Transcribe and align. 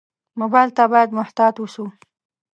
موبایل 0.39 0.69
ته 0.77 0.83
باید 0.91 1.15
محتاط 1.17 1.55
ووسو. 1.57 1.85